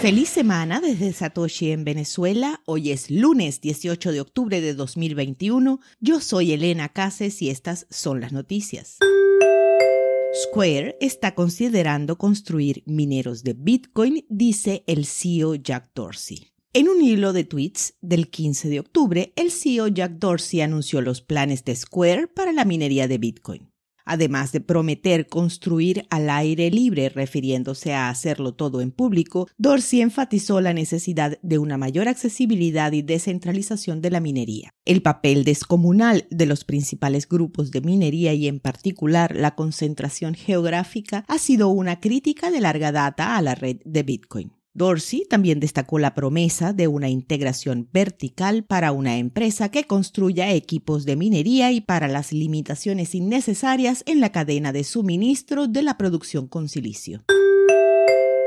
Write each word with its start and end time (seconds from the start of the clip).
Feliz 0.00 0.28
semana 0.28 0.82
desde 0.82 1.12
Satoshi 1.12 1.70
en 1.70 1.84
Venezuela. 1.84 2.60
Hoy 2.66 2.90
es 2.90 3.10
lunes 3.10 3.62
18 3.62 4.12
de 4.12 4.20
octubre 4.20 4.60
de 4.60 4.74
2021. 4.74 5.80
Yo 6.00 6.20
soy 6.20 6.52
Elena 6.52 6.90
Cases 6.90 7.40
y 7.40 7.48
estas 7.48 7.86
son 7.88 8.20
las 8.20 8.30
noticias. 8.30 8.98
Square 10.44 10.98
está 11.00 11.34
considerando 11.34 12.18
construir 12.18 12.82
mineros 12.84 13.42
de 13.42 13.54
Bitcoin, 13.54 14.26
dice 14.28 14.84
el 14.86 15.06
CEO 15.06 15.54
Jack 15.54 15.90
Dorsey. 15.94 16.52
En 16.74 16.90
un 16.90 17.00
hilo 17.00 17.32
de 17.32 17.44
tweets 17.44 17.94
del 18.02 18.28
15 18.28 18.68
de 18.68 18.80
octubre, 18.80 19.32
el 19.34 19.50
CEO 19.50 19.88
Jack 19.88 20.18
Dorsey 20.18 20.60
anunció 20.60 21.00
los 21.00 21.22
planes 21.22 21.64
de 21.64 21.74
Square 21.74 22.28
para 22.28 22.52
la 22.52 22.66
minería 22.66 23.08
de 23.08 23.16
Bitcoin. 23.16 23.72
Además 24.06 24.52
de 24.52 24.60
prometer 24.60 25.26
construir 25.26 26.06
al 26.10 26.30
aire 26.30 26.70
libre 26.70 27.08
refiriéndose 27.08 27.92
a 27.92 28.08
hacerlo 28.08 28.54
todo 28.54 28.80
en 28.80 28.92
público, 28.92 29.48
Dorsey 29.58 30.00
enfatizó 30.00 30.60
la 30.60 30.72
necesidad 30.72 31.38
de 31.42 31.58
una 31.58 31.76
mayor 31.76 32.06
accesibilidad 32.08 32.92
y 32.92 33.02
descentralización 33.02 34.00
de 34.00 34.10
la 34.10 34.20
minería. 34.20 34.70
El 34.84 35.02
papel 35.02 35.44
descomunal 35.44 36.26
de 36.30 36.46
los 36.46 36.64
principales 36.64 37.28
grupos 37.28 37.72
de 37.72 37.80
minería 37.80 38.32
y 38.32 38.46
en 38.46 38.60
particular 38.60 39.34
la 39.34 39.56
concentración 39.56 40.34
geográfica 40.34 41.24
ha 41.26 41.38
sido 41.38 41.68
una 41.68 41.98
crítica 41.98 42.52
de 42.52 42.60
larga 42.60 42.92
data 42.92 43.36
a 43.36 43.42
la 43.42 43.56
red 43.56 43.78
de 43.84 44.04
Bitcoin. 44.04 44.52
Dorsey 44.76 45.24
también 45.28 45.58
destacó 45.58 45.98
la 45.98 46.14
promesa 46.14 46.74
de 46.74 46.86
una 46.86 47.08
integración 47.08 47.88
vertical 47.94 48.62
para 48.62 48.92
una 48.92 49.16
empresa 49.16 49.70
que 49.70 49.84
construya 49.84 50.52
equipos 50.52 51.06
de 51.06 51.16
minería 51.16 51.72
y 51.72 51.80
para 51.80 52.08
las 52.08 52.30
limitaciones 52.30 53.14
innecesarias 53.14 54.02
en 54.06 54.20
la 54.20 54.32
cadena 54.32 54.72
de 54.74 54.84
suministro 54.84 55.66
de 55.66 55.82
la 55.82 55.96
producción 55.96 56.46
con 56.46 56.68
silicio. 56.68 57.24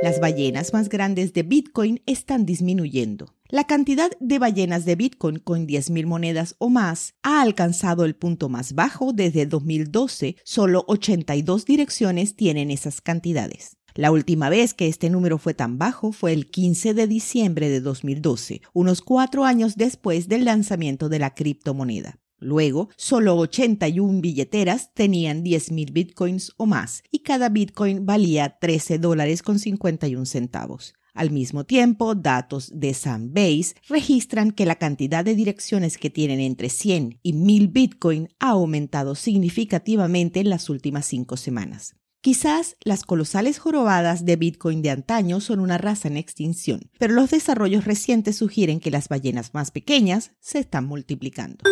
Las 0.04 0.20
ballenas 0.20 0.72
más 0.72 0.88
grandes 0.88 1.34
de 1.34 1.42
Bitcoin 1.42 2.02
están 2.06 2.46
disminuyendo. 2.46 3.34
La 3.50 3.66
cantidad 3.66 4.12
de 4.20 4.38
ballenas 4.38 4.86
de 4.86 4.96
Bitcoin 4.96 5.40
con 5.40 5.68
10.000 5.68 6.06
monedas 6.06 6.56
o 6.60 6.70
más 6.70 7.16
ha 7.24 7.42
alcanzado 7.42 8.06
el 8.06 8.16
punto 8.16 8.50
más 8.50 8.74
bajo 8.74 9.14
desde 9.14 9.48
2012. 9.48 10.36
Solo 10.44 10.86
82 10.88 11.66
direcciones 11.66 12.36
tienen 12.36 12.70
esas 12.70 13.02
cantidades. 13.02 13.79
La 14.00 14.14
última 14.14 14.48
vez 14.48 14.74
que 14.74 14.88
este 14.88 15.10
número 15.10 15.38
fue 15.38 15.54
tan 15.54 15.78
bajo 15.78 16.14
fue 16.14 16.32
el 16.32 16.50
15 16.50 16.94
de 16.94 17.06
diciembre 17.06 17.68
de 17.68 17.82
2012, 17.82 18.62
unos 18.72 19.02
cuatro 19.02 19.44
años 19.44 19.76
después 19.76 20.30
del 20.30 20.46
lanzamiento 20.46 21.10
de 21.10 21.20
la 21.20 21.34
criptomoneda. 21.34 22.18
Luego, 22.38 22.88
solo 22.96 23.36
81 23.36 24.22
billeteras 24.22 24.94
tenían 24.94 25.44
10.000 25.44 25.92
bitcoins 25.92 26.54
o 26.56 26.66
más 26.66 27.04
y 27.12 27.24
cada 27.24 27.50
bitcoin 27.50 28.06
valía 28.06 28.58
13 28.62 29.00
dólares 29.00 29.44
con 29.44 29.60
51 29.60 30.26
centavos. 30.26 30.94
Al 31.14 31.32
mismo 31.32 31.66
tiempo, 31.66 32.16
datos 32.16 32.72
de 32.74 32.94
Sandbase 32.94 33.76
registran 33.90 34.52
que 34.52 34.66
la 34.66 34.76
cantidad 34.76 35.26
de 35.26 35.36
direcciones 35.36 35.98
que 35.98 36.10
tienen 36.10 36.40
entre 36.40 36.70
100 36.70 37.20
y 37.22 37.34
1000 37.34 37.68
bitcoin 37.68 38.30
ha 38.40 38.52
aumentado 38.52 39.16
significativamente 39.16 40.40
en 40.40 40.50
las 40.50 40.70
últimas 40.70 41.06
cinco 41.06 41.36
semanas. 41.36 41.99
Quizás 42.22 42.76
las 42.84 43.04
colosales 43.04 43.60
jorobadas 43.60 44.26
de 44.26 44.36
Bitcoin 44.36 44.82
de 44.82 44.90
antaño 44.90 45.40
son 45.40 45.62
una 45.62 45.78
raza 45.78 46.10
en 46.10 46.18
extinción, 46.18 46.92
pero 47.00 47.14
los 47.14 47.32
desarrollos 47.32 47.86
recientes 47.86 48.36
sugieren 48.36 48.82
que 48.82 48.92
las 48.92 49.08
ballenas 49.08 49.54
más 49.54 49.72
pequeñas 49.72 50.32
se 50.42 50.60
están 50.60 50.86
multiplicando. 50.86 51.64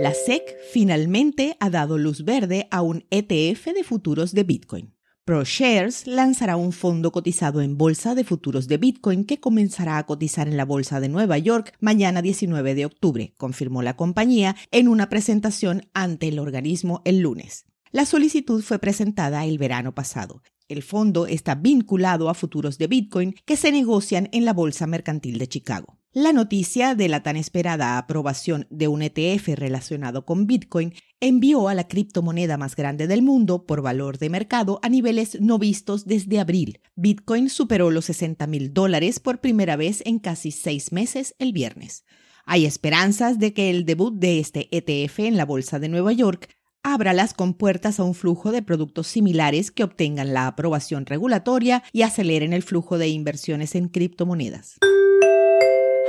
La 0.00 0.14
SEC 0.14 0.56
finalmente 0.72 1.56
ha 1.60 1.70
dado 1.70 1.96
luz 1.96 2.24
verde 2.24 2.66
a 2.72 2.82
un 2.82 3.06
ETF 3.10 3.66
de 3.66 3.84
futuros 3.84 4.32
de 4.32 4.42
Bitcoin. 4.42 4.94
ProShares 5.24 6.08
lanzará 6.08 6.56
un 6.56 6.72
fondo 6.72 7.12
cotizado 7.12 7.60
en 7.62 7.78
bolsa 7.78 8.16
de 8.16 8.24
futuros 8.24 8.66
de 8.66 8.78
Bitcoin 8.78 9.24
que 9.24 9.38
comenzará 9.38 9.98
a 9.98 10.06
cotizar 10.06 10.48
en 10.48 10.56
la 10.56 10.64
bolsa 10.64 10.98
de 10.98 11.08
Nueva 11.08 11.38
York 11.38 11.74
mañana 11.78 12.20
19 12.20 12.74
de 12.74 12.84
octubre, 12.84 13.34
confirmó 13.36 13.82
la 13.82 13.94
compañía 13.94 14.56
en 14.72 14.88
una 14.88 15.08
presentación 15.08 15.88
ante 15.94 16.26
el 16.26 16.40
organismo 16.40 17.00
el 17.04 17.20
lunes. 17.20 17.69
La 17.92 18.06
solicitud 18.06 18.62
fue 18.62 18.78
presentada 18.78 19.44
el 19.44 19.58
verano 19.58 19.94
pasado. 19.94 20.42
El 20.68 20.84
fondo 20.84 21.26
está 21.26 21.56
vinculado 21.56 22.28
a 22.28 22.34
futuros 22.34 22.78
de 22.78 22.86
Bitcoin 22.86 23.34
que 23.44 23.56
se 23.56 23.72
negocian 23.72 24.28
en 24.30 24.44
la 24.44 24.52
Bolsa 24.52 24.86
Mercantil 24.86 25.38
de 25.38 25.48
Chicago. 25.48 25.98
La 26.12 26.32
noticia 26.32 26.94
de 26.94 27.08
la 27.08 27.24
tan 27.24 27.36
esperada 27.36 27.98
aprobación 27.98 28.68
de 28.70 28.86
un 28.86 29.02
ETF 29.02 29.48
relacionado 29.56 30.24
con 30.24 30.46
Bitcoin 30.46 30.94
envió 31.18 31.68
a 31.68 31.74
la 31.74 31.88
criptomoneda 31.88 32.56
más 32.56 32.76
grande 32.76 33.08
del 33.08 33.22
mundo 33.22 33.66
por 33.66 33.82
valor 33.82 34.18
de 34.18 34.30
mercado 34.30 34.78
a 34.82 34.88
niveles 34.88 35.40
no 35.40 35.58
vistos 35.58 36.04
desde 36.06 36.38
abril. 36.38 36.80
Bitcoin 36.94 37.50
superó 37.50 37.90
los 37.90 38.04
60 38.04 38.46
mil 38.46 38.72
dólares 38.72 39.18
por 39.18 39.40
primera 39.40 39.74
vez 39.74 40.02
en 40.06 40.20
casi 40.20 40.52
seis 40.52 40.92
meses 40.92 41.34
el 41.40 41.52
viernes. 41.52 42.04
Hay 42.44 42.66
esperanzas 42.66 43.40
de 43.40 43.52
que 43.52 43.70
el 43.70 43.84
debut 43.84 44.14
de 44.14 44.38
este 44.38 44.68
ETF 44.70 45.20
en 45.20 45.36
la 45.36 45.44
Bolsa 45.44 45.78
de 45.78 45.88
Nueva 45.88 46.12
York 46.12 46.48
abra 46.82 47.12
las 47.12 47.34
compuertas 47.34 48.00
a 48.00 48.04
un 48.04 48.14
flujo 48.14 48.52
de 48.52 48.62
productos 48.62 49.06
similares 49.06 49.70
que 49.70 49.84
obtengan 49.84 50.34
la 50.34 50.46
aprobación 50.46 51.06
regulatoria 51.06 51.82
y 51.92 52.02
aceleren 52.02 52.52
el 52.52 52.62
flujo 52.62 52.98
de 52.98 53.08
inversiones 53.08 53.74
en 53.74 53.88
criptomonedas. 53.88 54.78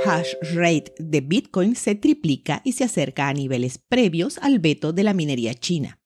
Hash 0.04 0.34
rate 0.54 0.92
de 0.98 1.20
Bitcoin 1.20 1.76
se 1.76 1.94
triplica 1.94 2.60
y 2.64 2.72
se 2.72 2.84
acerca 2.84 3.28
a 3.28 3.32
niveles 3.32 3.78
previos 3.78 4.38
al 4.38 4.58
veto 4.58 4.92
de 4.92 5.04
la 5.04 5.14
minería 5.14 5.54
china. 5.54 6.01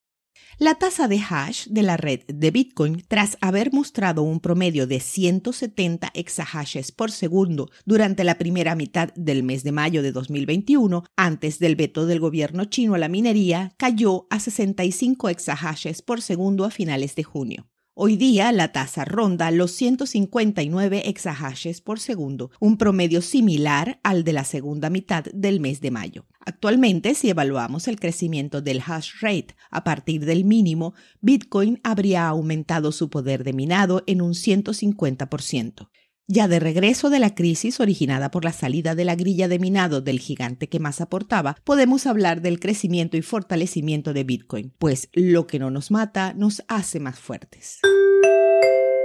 La 0.58 0.76
tasa 0.76 1.06
de 1.06 1.18
hash 1.18 1.66
de 1.66 1.82
la 1.82 1.98
red 1.98 2.20
de 2.28 2.50
Bitcoin, 2.50 3.04
tras 3.08 3.36
haber 3.42 3.74
mostrado 3.74 4.22
un 4.22 4.40
promedio 4.40 4.86
de 4.86 5.00
170 5.00 6.12
exahashes 6.14 6.92
por 6.92 7.10
segundo 7.10 7.68
durante 7.84 8.24
la 8.24 8.38
primera 8.38 8.74
mitad 8.74 9.10
del 9.16 9.42
mes 9.42 9.64
de 9.64 9.72
mayo 9.72 10.02
de 10.02 10.12
2021, 10.12 11.04
antes 11.14 11.58
del 11.58 11.76
veto 11.76 12.06
del 12.06 12.20
gobierno 12.20 12.64
chino 12.64 12.94
a 12.94 12.98
la 12.98 13.08
minería, 13.08 13.74
cayó 13.76 14.26
a 14.30 14.40
65 14.40 15.28
exahashes 15.28 16.00
por 16.00 16.22
segundo 16.22 16.64
a 16.64 16.70
finales 16.70 17.14
de 17.16 17.24
junio. 17.24 17.66
Hoy 17.98 18.18
día 18.18 18.52
la 18.52 18.72
tasa 18.72 19.06
ronda 19.06 19.50
los 19.50 19.70
159 19.70 21.08
exahashes 21.08 21.80
por 21.80 21.98
segundo, 21.98 22.50
un 22.60 22.76
promedio 22.76 23.22
similar 23.22 24.00
al 24.02 24.22
de 24.22 24.34
la 24.34 24.44
segunda 24.44 24.90
mitad 24.90 25.24
del 25.32 25.60
mes 25.60 25.80
de 25.80 25.90
mayo. 25.90 26.26
Actualmente, 26.40 27.14
si 27.14 27.30
evaluamos 27.30 27.88
el 27.88 27.98
crecimiento 27.98 28.60
del 28.60 28.82
hash 28.86 29.12
rate 29.22 29.56
a 29.70 29.82
partir 29.82 30.26
del 30.26 30.44
mínimo, 30.44 30.92
Bitcoin 31.22 31.80
habría 31.84 32.28
aumentado 32.28 32.92
su 32.92 33.08
poder 33.08 33.44
de 33.44 33.54
minado 33.54 34.04
en 34.06 34.20
un 34.20 34.34
150%. 34.34 35.88
Ya 36.28 36.48
de 36.48 36.58
regreso 36.58 37.08
de 37.08 37.20
la 37.20 37.36
crisis 37.36 37.78
originada 37.78 38.32
por 38.32 38.44
la 38.44 38.52
salida 38.52 38.96
de 38.96 39.04
la 39.04 39.14
grilla 39.14 39.46
de 39.46 39.60
minado 39.60 40.00
del 40.00 40.18
gigante 40.18 40.68
que 40.68 40.80
más 40.80 41.00
aportaba, 41.00 41.56
podemos 41.62 42.04
hablar 42.04 42.42
del 42.42 42.58
crecimiento 42.58 43.16
y 43.16 43.22
fortalecimiento 43.22 44.12
de 44.12 44.24
Bitcoin, 44.24 44.72
pues 44.76 45.08
lo 45.12 45.46
que 45.46 45.60
no 45.60 45.70
nos 45.70 45.92
mata 45.92 46.34
nos 46.34 46.64
hace 46.66 46.98
más 46.98 47.20
fuertes. 47.20 47.78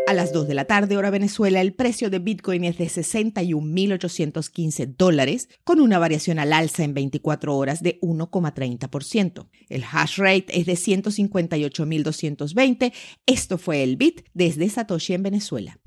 A 0.07 0.15
las 0.15 0.33
2 0.33 0.47
de 0.47 0.55
la 0.55 0.65
tarde, 0.65 0.97
hora 0.97 1.11
Venezuela, 1.11 1.61
el 1.61 1.73
precio 1.73 2.09
de 2.09 2.17
Bitcoin 2.17 2.63
es 2.63 2.79
de 2.79 2.85
61.815 2.85 4.95
dólares, 4.97 5.47
con 5.63 5.79
una 5.79 5.99
variación 5.99 6.39
al 6.39 6.53
alza 6.53 6.83
en 6.83 6.95
24 6.95 7.55
horas 7.55 7.83
de 7.83 7.99
1,30%. 8.01 9.47
El 9.69 9.83
hash 9.83 10.17
rate 10.17 10.59
es 10.59 10.65
de 10.65 10.73
158.220. 10.73 12.91
Esto 13.27 13.59
fue 13.59 13.83
el 13.83 13.95
Bit 13.95 14.25
desde 14.33 14.67
Satoshi 14.69 15.13
en 15.13 15.21
Venezuela. 15.21 15.80